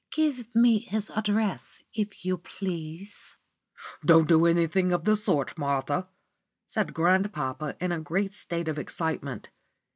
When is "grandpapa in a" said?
6.95-7.99